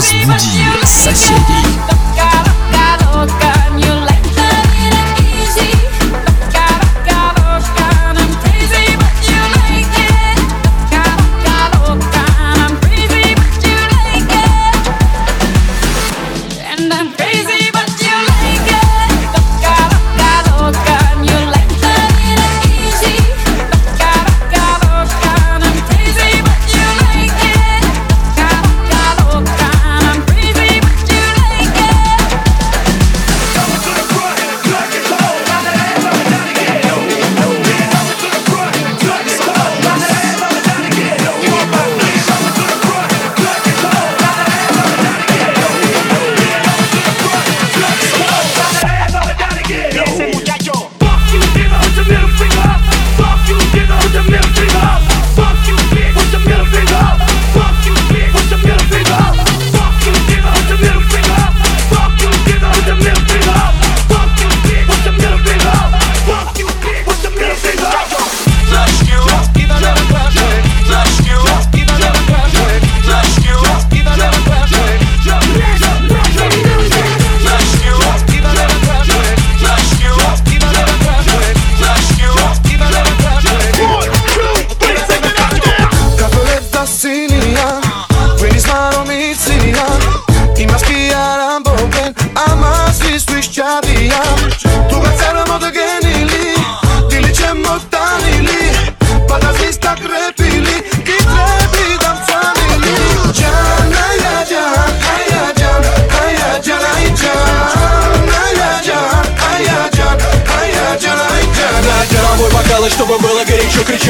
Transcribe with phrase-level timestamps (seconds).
[0.00, 1.32] Ambiance Boogie, ça s'y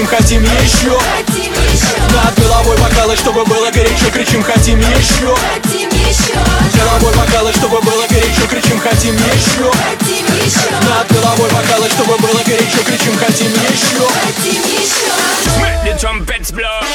[0.00, 0.98] кричим хотим еще
[2.14, 6.32] Над головой бокалы, чтобы было горячо, кричим хотим еще Хотим еще.
[6.74, 12.42] Головой бокалы, чтобы было горячо, кричим хотим еще Хотим еще, Над головой бокалы, чтобы было
[12.46, 14.08] горячо, кричим хотим еще
[15.60, 16.89] Make the trumpets blow.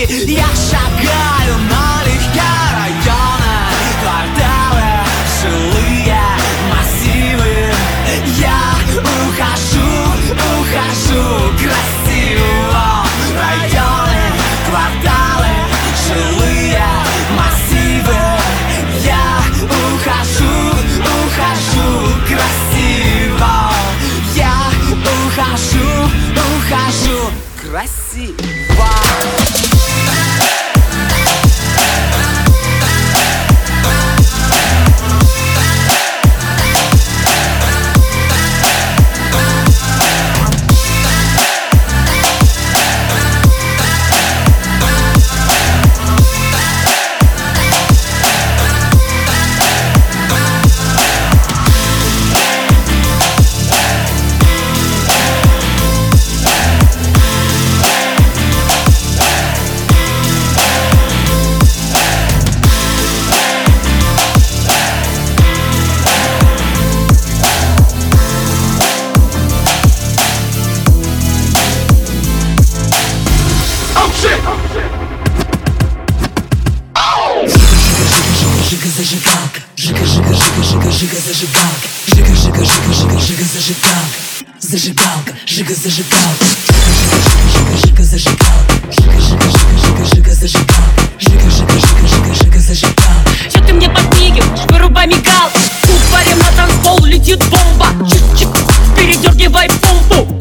[0.00, 2.42] зрачки Я шагаю налегке
[2.78, 3.56] районы
[4.02, 4.88] Кварталы,
[5.40, 6.20] жилые
[6.70, 7.54] массивы
[8.38, 8.60] Я
[8.98, 9.90] ухожу,
[10.34, 11.24] ухожу
[11.58, 13.06] красиво
[13.38, 14.22] Районы,
[14.68, 15.54] кварталы,
[16.06, 16.84] жилые
[17.36, 18.20] массивы
[19.04, 19.26] Я
[19.62, 20.56] ухожу,
[21.00, 21.88] ухожу
[22.28, 23.54] красиво
[24.34, 24.56] Я
[25.02, 27.30] ухожу, ухожу
[27.60, 28.66] красиво
[78.81, 84.17] Жига зажигалка, жига жига жига жига жига зажигалка, жига жига жига жига жига зажигалка,
[84.59, 86.45] зажигалка, жига зажигалка,
[87.53, 93.31] жига жига зажигалка, жига жига жига жига жига зажигалка, жига жига жига жига жига зажигалка.
[93.53, 94.71] Че ты мне подмигиваешь?
[94.71, 97.85] Вырубай мигалку Тут парим на танцпол, летит бомба.
[98.09, 98.49] Чик-чик,
[98.95, 100.40] передергивай помпу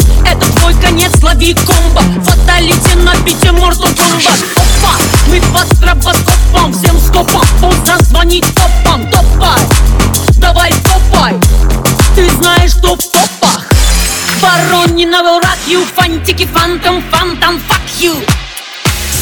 [0.71, 2.03] Это твой конец, лови комбо.
[2.25, 4.97] Фаталити на бите Mortal Kombat Опа,
[5.27, 9.61] мы под стробоскопом Всем скопом, поздно звонить топом Топай,
[10.37, 11.35] давай топай.
[12.15, 13.69] Ты знаешь, что в топах.
[14.41, 18.50] Воронина rock you Фантики, фантом, фантом, fuck you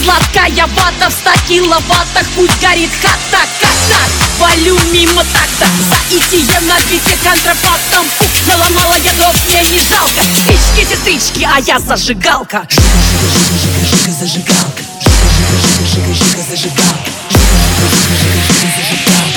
[0.08, 4.08] Сладкая вата в ста киловаттах Пусть горит хата, как так
[4.38, 8.06] Валю мимо такта За итие на бите контрабандом.
[8.18, 10.22] Ух, наломала я дров, мне не жалко.
[10.34, 12.66] Спички, сестрички, а я зажигалка.
[12.70, 19.27] Жига жига зажигалка, жига жига жига жига зажигалка, жига жига жига жига зажигалка,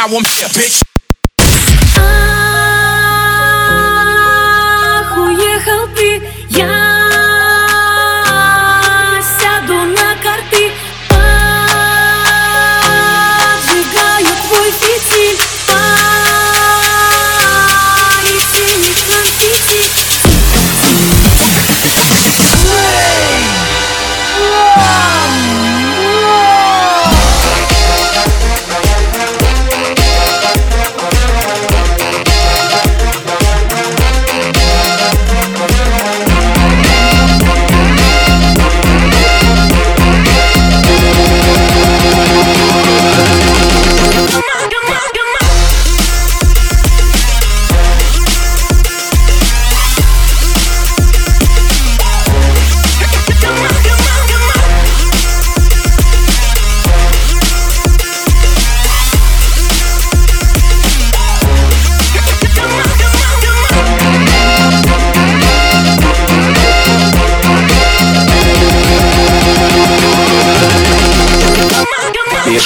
[0.00, 0.89] Now I'm here, bitch.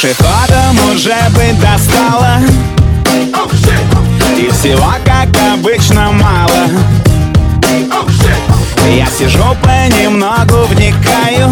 [0.05, 2.39] пешеходам уже бы достало.
[4.37, 6.69] И всего, как обычно, мало.
[8.87, 11.51] Я сижу понемногу, вникаю.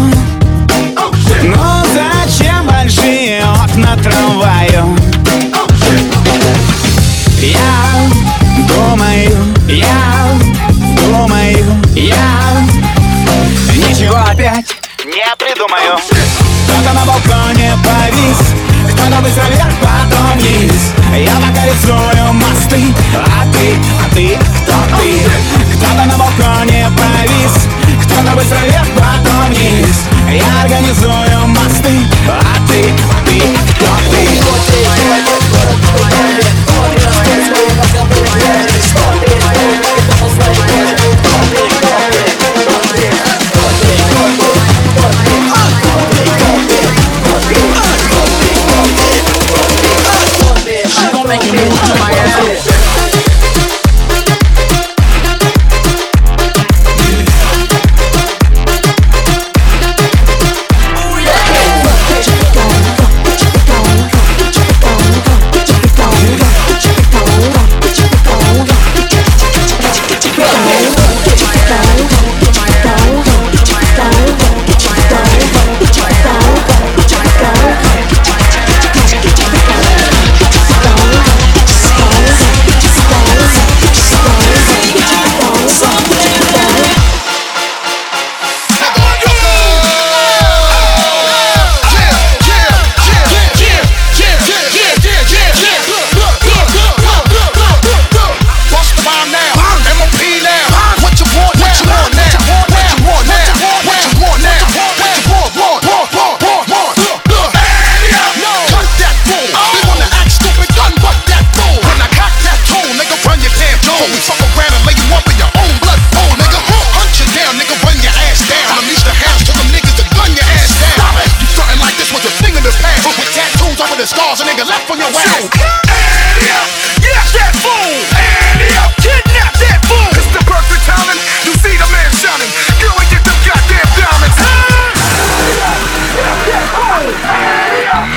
[21.73, 25.75] Танцуем мосты А ты, а ты, кто ты?
[25.75, 27.67] Кто-то на балконе повис
[28.03, 31.22] Кто-то быстро вверх, потом вниз Я организую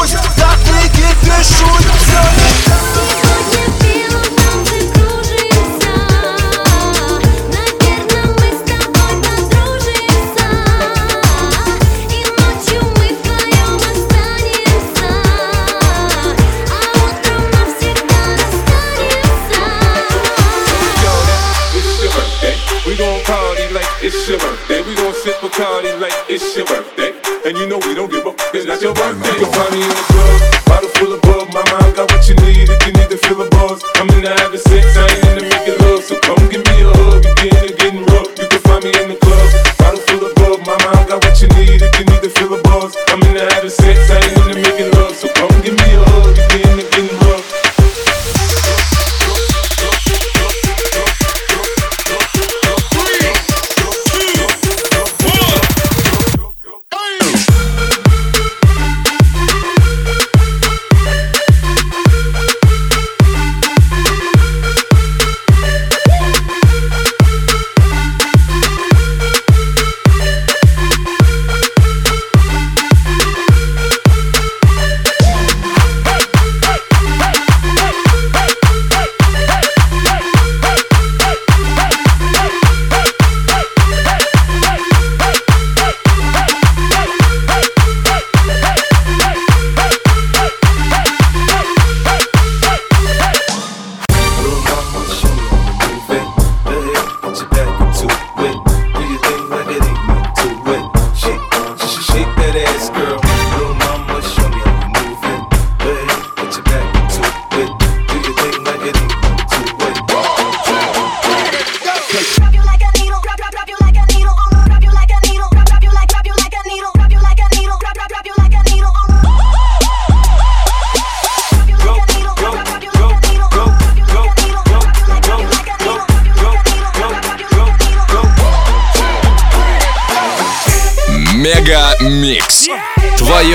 [0.00, 2.29] пусть так не кипишуй Все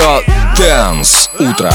[0.06, 0.24] Это
[0.56, 1.74] «Дэнс Утро».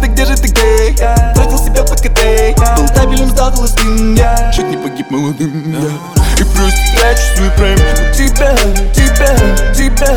[0.00, 0.94] ты где же ты гей?
[0.94, 1.34] Yeah.
[1.34, 2.76] Тратил себя по КТ yeah.
[2.76, 4.52] Был табелем, сдал холостым yeah.
[4.52, 6.18] Чуть не погиб молодым yeah.
[6.38, 8.56] И плюс прячу свой прайм У тебя,
[8.94, 9.36] тебя,
[9.74, 10.14] тебя,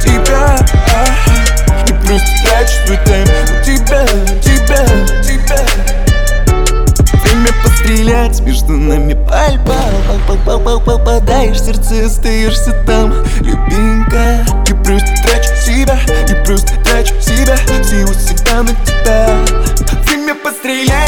[0.00, 0.58] тебя
[1.86, 4.06] И плюс прячу свой тайм У тебя,
[4.42, 4.86] тебя,
[5.22, 5.66] тебя
[7.22, 9.76] Время пострелять между нами пальба
[10.84, 18.12] Попадаешь в сердце, остаешься там, любимка И плюс трачу себя, и плюс трачу себя Всего
[18.12, 19.44] себя на тебя.
[20.04, 21.07] Время постреляй.